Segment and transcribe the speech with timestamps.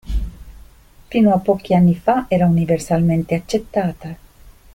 [1.09, 4.17] Fino a pochi anni fa era universalmente accettata.